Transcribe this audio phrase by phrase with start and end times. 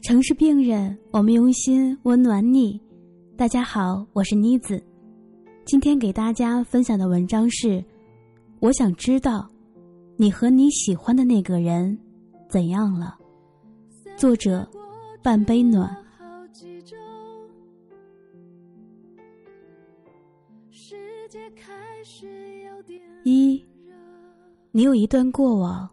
[0.00, 2.80] 城市病人，我们用心温暖你。
[3.36, 4.82] 大家好，我是妮子。
[5.64, 7.84] 今天给大家分享的文章是：
[8.58, 9.48] 我想知道，
[10.16, 11.96] 你和你喜欢的那个人
[12.48, 13.16] 怎样了？
[14.16, 14.68] 作者：
[15.22, 15.96] 半杯暖。
[23.22, 23.64] 一，
[24.72, 25.88] 你有一段过往，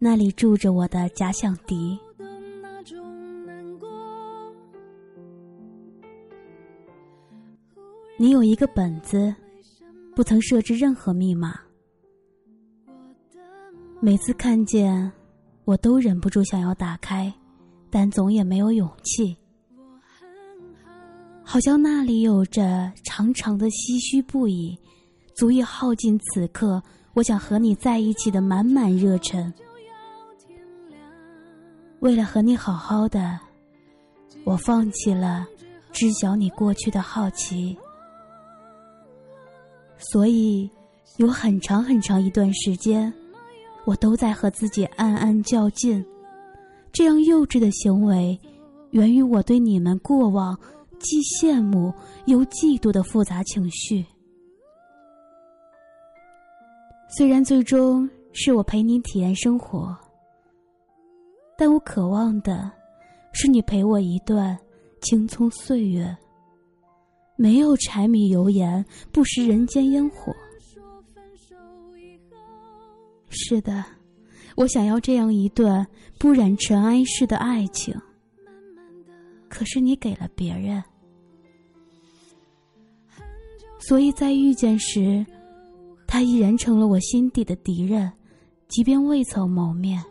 [0.00, 1.96] 那里住着我的假想敌。
[8.24, 9.34] 你有一个本子，
[10.16, 11.60] 不曾设置任何密码。
[14.00, 15.12] 每次看见，
[15.66, 17.30] 我都忍不住想要打开，
[17.90, 19.36] 但总也没有勇气。
[21.42, 24.74] 好像那里有着长长的唏嘘不已，
[25.34, 26.82] 足以耗尽此刻
[27.12, 29.52] 我想和你在一起的满满热忱。
[32.00, 33.38] 为了和你好好的，
[34.44, 35.46] 我放弃了
[35.92, 37.76] 知晓你过去的好奇。
[40.12, 40.70] 所以，
[41.16, 43.12] 有很长很长一段时间，
[43.84, 46.04] 我都在和自己暗暗较劲。
[46.92, 48.38] 这样幼稚的行为，
[48.90, 50.56] 源于我对你们过往
[50.98, 51.92] 既羡慕
[52.26, 54.04] 又嫉妒的复杂情绪。
[57.08, 59.96] 虽然最终是我陪你体验生活，
[61.56, 62.70] 但我渴望的，
[63.32, 64.56] 是你陪我一段
[65.00, 66.16] 青葱岁月。
[67.36, 70.34] 没有柴米油盐，不食人间烟火。
[73.28, 73.84] 是的，
[74.54, 75.84] 我想要这样一段
[76.18, 77.94] 不染尘埃式的爱情。
[79.48, 80.82] 可是你给了别人，
[83.80, 85.26] 所以在遇见时，
[86.06, 88.12] 他依然成了我心底的敌人，
[88.68, 90.02] 即便未曾谋面。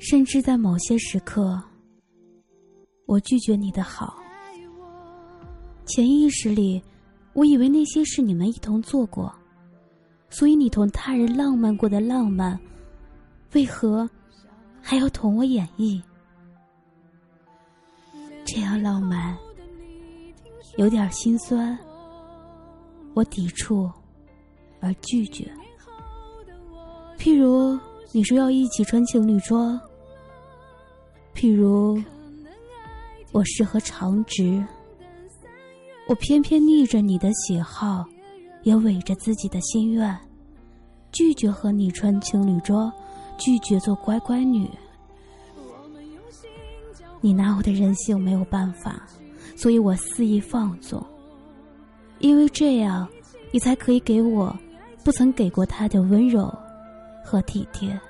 [0.00, 1.60] 甚至在某些时刻，
[3.06, 4.17] 我拒绝你的好。
[5.88, 6.80] 潜意识里，
[7.32, 9.34] 我以为那些事你们一同做过，
[10.28, 12.60] 所以你同他人浪漫过的浪漫，
[13.54, 14.08] 为何
[14.82, 16.00] 还要同我演绎？
[18.44, 19.36] 这样浪漫，
[20.76, 21.76] 有点心酸。
[23.14, 23.90] 我抵触
[24.80, 25.50] 而拒绝。
[27.18, 27.76] 譬如
[28.12, 29.80] 你说要一起穿情侣装，
[31.34, 32.00] 譬如
[33.32, 34.62] 我适合长直。
[36.08, 38.02] 我偏偏逆着你的喜好，
[38.62, 40.18] 也违着自己的心愿，
[41.12, 42.90] 拒绝和你穿情侣装，
[43.36, 44.66] 拒绝做乖乖女。
[47.20, 49.06] 你拿我的任性没有办法，
[49.54, 51.04] 所以我肆意放纵，
[52.20, 53.06] 因为这样，
[53.50, 54.56] 你才可以给我
[55.04, 56.50] 不曾给过他的温柔
[57.22, 58.00] 和体贴。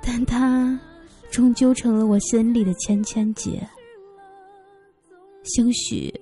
[0.00, 0.80] 但他
[1.30, 3.68] 终究成了我心里的千千结。
[5.48, 6.12] 兴许，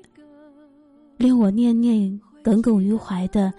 [1.18, 3.52] 令我念念耿耿于怀的，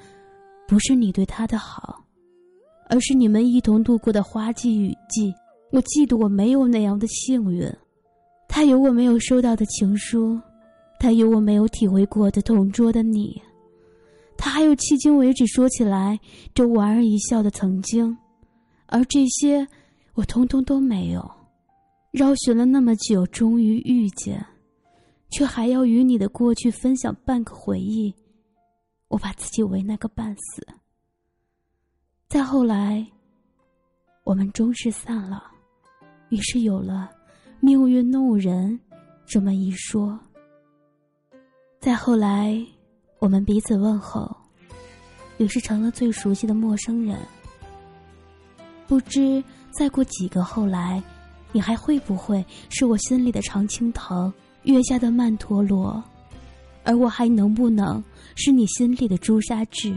[0.67, 2.03] 不是你对他的好，
[2.89, 5.33] 而是你们一同度过的花季雨季。
[5.71, 7.69] 我嫉妒我没有那样的幸运，
[8.47, 10.39] 他有我没有收到的情书，
[10.99, 13.41] 他有我没有体会过的同桌的你，
[14.37, 16.17] 他还有迄今为止说起来
[16.55, 18.17] 就莞尔一笑的曾经，
[18.85, 19.67] 而这些
[20.13, 21.29] 我通通都没有。
[22.11, 24.43] 绕寻了那么久，终于遇见。
[25.29, 28.13] 却还要与你的过去分享半个回忆，
[29.07, 30.65] 我把自己为难个半死。
[32.27, 33.05] 再后来，
[34.23, 35.43] 我们终是散了，
[36.29, 37.09] 于是有了
[37.59, 38.79] “命运弄人”
[39.25, 40.19] 这么一说。
[41.79, 42.57] 再后来，
[43.19, 44.35] 我们彼此问候，
[45.37, 47.17] 于是成了最熟悉的陌生人。
[48.87, 51.01] 不知再过几个后来，
[51.51, 54.33] 你还会不会是我心里的常青藤？
[54.67, 56.03] 月下的曼陀罗，
[56.83, 58.03] 而我还能不能
[58.35, 59.95] 是你心里的朱砂痣？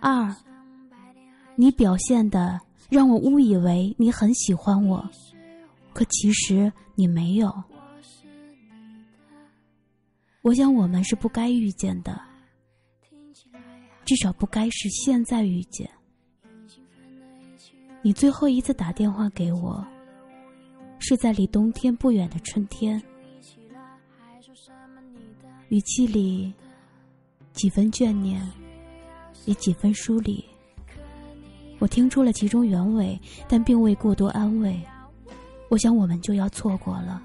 [0.00, 0.34] 二，
[1.56, 2.60] 你表现的
[2.90, 5.02] 让我误以为你很喜欢我。
[5.94, 7.50] 可其实你没有，
[10.42, 12.20] 我想我们是不该遇见的，
[14.04, 15.88] 至少不该是现在遇见。
[18.02, 19.86] 你最后一次打电话给我，
[20.98, 23.00] 是在离冬天不远的春天，
[25.68, 26.52] 语气里
[27.52, 28.46] 几分眷念，
[29.46, 30.44] 也几分疏离。
[31.78, 33.18] 我听出了其中原委，
[33.48, 34.78] 但并未过多安慰。
[35.74, 37.20] 我想我们就要错过了。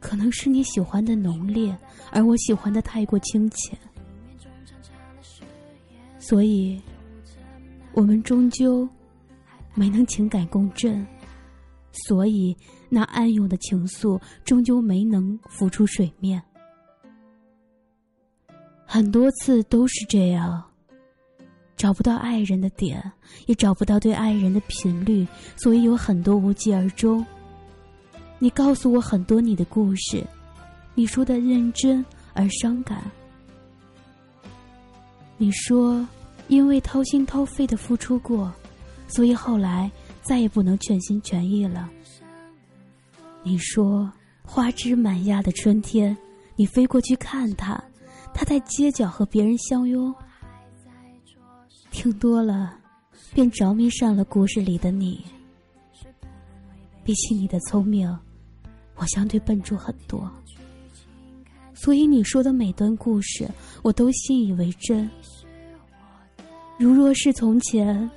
[0.00, 1.78] 可能是你喜欢的浓烈，
[2.10, 3.78] 而我喜欢的太过清浅，
[6.18, 6.82] 所以，
[7.92, 8.88] 我们终究
[9.74, 11.06] 没能情感共振，
[11.92, 12.54] 所以
[12.88, 16.42] 那暗涌的情愫终究没能浮出水面。
[18.84, 20.64] 很多次都是这样，
[21.76, 23.02] 找不到爱人的点，
[23.46, 25.26] 也找不到对爱人的频率，
[25.56, 27.24] 所以有很多无疾而终。
[28.38, 30.24] 你告诉我很多你的故事，
[30.94, 33.02] 你说的认真而伤感。
[35.36, 36.06] 你说，
[36.48, 38.52] 因为掏心掏肺的付出过，
[39.08, 39.90] 所以后来
[40.22, 41.90] 再也不能全心全意了。
[43.42, 44.10] 你说，
[44.44, 46.16] 花枝满桠的春天，
[46.54, 47.82] 你飞过去看他，
[48.32, 50.14] 他在街角和别人相拥。
[51.94, 52.76] 听多了，
[53.32, 55.24] 便着迷上了故事里的你。
[57.04, 58.08] 比起你的聪明，
[58.96, 60.28] 我相对笨拙很多，
[61.72, 63.48] 所以你说的每段故事，
[63.82, 65.08] 我都信以为真。
[66.78, 68.10] 如若是从前，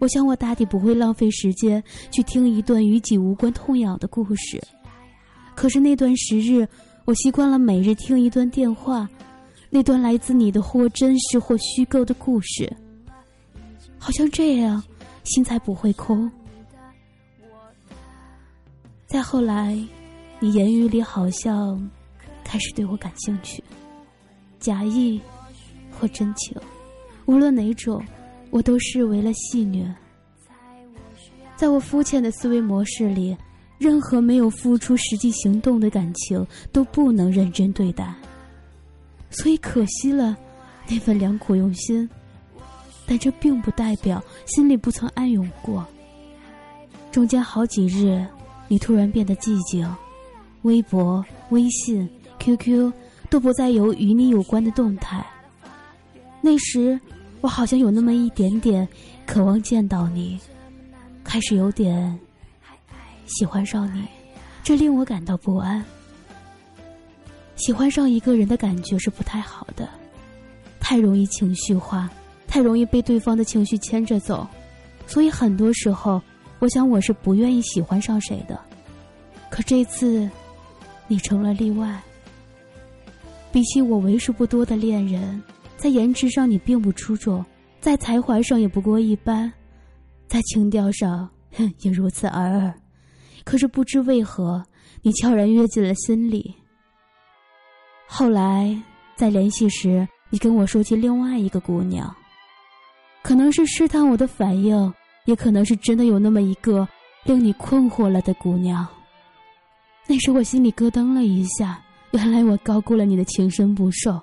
[0.00, 4.60] 我想我大抵不会浪费时间去听一段与己无关痛痒的故事。
[5.54, 6.66] 可是那段时日，
[7.04, 9.08] 我习惯了每日听一段电话，
[9.70, 12.70] 那段来自你的或真实或虚构的故事，
[14.04, 14.84] 好像这样，
[15.22, 16.30] 心才不会空。
[19.06, 19.74] 再后来，
[20.38, 21.90] 你言语里好像
[22.44, 23.64] 开始对我感兴趣，
[24.60, 25.18] 假意
[25.90, 26.54] 或真情，
[27.24, 28.04] 无论哪种，
[28.50, 29.90] 我都视为了戏谑。
[31.56, 33.34] 在我肤浅的思维模式里，
[33.78, 38.14] 任何没有付出实际行动的感情都不能认真对待，
[39.30, 40.36] 所以可惜了
[40.90, 42.06] 那份良苦用心。
[43.06, 45.86] 但这并不代表心里不曾暗涌过。
[47.10, 48.26] 中间好几日。
[48.66, 49.86] 你突然变得寂静，
[50.62, 52.08] 微博、微信、
[52.38, 52.90] QQ
[53.28, 55.24] 都不再有与你有关的动态。
[56.40, 56.98] 那时，
[57.42, 58.88] 我好像有那么一点点
[59.26, 60.40] 渴望见到你，
[61.22, 62.18] 开始有点
[63.26, 64.02] 喜欢上你，
[64.62, 65.84] 这令我感到不安。
[67.56, 69.86] 喜欢上一个人的感觉是不太好的，
[70.80, 72.10] 太容易情绪化，
[72.54, 74.46] 太容易被对方的情绪牵着走，
[75.08, 76.22] 所以很多时候。
[76.60, 78.58] 我想我是不愿意喜欢上谁的，
[79.50, 80.30] 可这次，
[81.08, 82.00] 你成了例外。
[83.50, 85.42] 比起我为数不多的恋人，
[85.76, 87.44] 在颜值上你并不出众，
[87.80, 89.52] 在才华上也不过一般，
[90.28, 91.28] 在情调上
[91.80, 92.72] 也如此尔尔。
[93.44, 94.64] 可是不知为何，
[95.02, 96.54] 你悄然跃进了心里。
[98.06, 98.80] 后来
[99.16, 102.14] 在联系时，你跟我说起另外一个姑娘，
[103.24, 104.94] 可能是试探我的反应。
[105.26, 106.86] 也可能是真的有那么一个
[107.24, 108.86] 令你困惑了的姑娘。
[110.06, 114.20] 那时我心里咯噔了一下，原来我高估了你的情深不寿。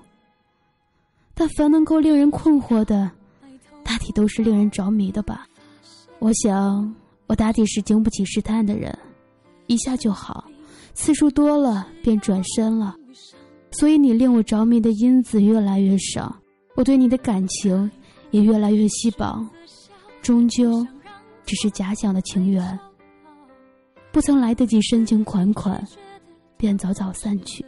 [1.33, 3.09] 但凡能够令人困惑的，
[3.83, 5.47] 大体都是令人着迷的吧。
[6.19, 6.95] 我想，
[7.25, 8.95] 我大抵是经不起试探的人，
[9.65, 10.45] 一下就好，
[10.93, 12.95] 次数多了便转身了。
[13.71, 16.37] 所以你令我着迷的因子越来越少，
[16.75, 17.89] 我对你的感情
[18.31, 19.45] 也越来越稀薄。
[20.21, 20.85] 终究，
[21.45, 22.79] 只是假想的情缘，
[24.11, 25.83] 不曾来得及深情款款，
[26.57, 27.65] 便早早散去。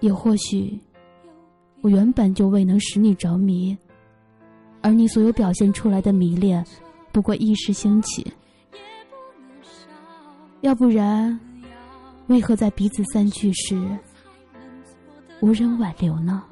[0.00, 0.78] 也或许，
[1.80, 3.76] 我原本就未能使你着迷，
[4.80, 6.64] 而你所有表现出来的迷恋，
[7.12, 8.32] 不过一时兴起。
[10.60, 11.38] 要不然，
[12.26, 13.80] 为何在彼此散去时，
[15.40, 16.42] 无人挽留呢？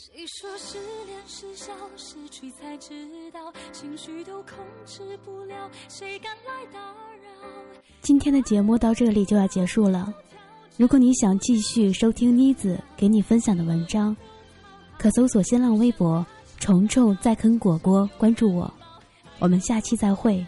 [0.00, 2.94] 谁说失恋是笑，失去才知
[3.32, 4.54] 道情绪都控
[4.86, 7.48] 制不了，谁敢来打扰？
[8.00, 10.14] 今天的节目到这里就要结束了。
[10.76, 14.16] 如果你想继续收听妮子给你分享的文章，
[14.96, 16.24] 可搜索新浪微博
[16.60, 18.72] “虫虫在啃果果”，关注我。
[19.40, 20.46] 我们下期再会。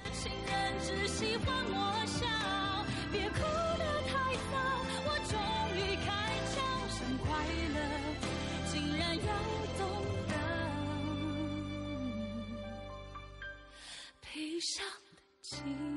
[15.60, 15.89] 上的技巧。